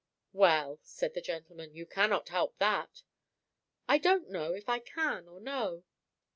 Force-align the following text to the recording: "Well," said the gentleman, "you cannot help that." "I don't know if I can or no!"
"Well," 0.33 0.79
said 0.81 1.13
the 1.13 1.21
gentleman, 1.21 1.75
"you 1.75 1.85
cannot 1.85 2.29
help 2.29 2.57
that." 2.57 3.03
"I 3.87 3.99
don't 3.99 4.31
know 4.31 4.53
if 4.55 4.67
I 4.67 4.79
can 4.79 5.27
or 5.27 5.39
no!" 5.39 5.83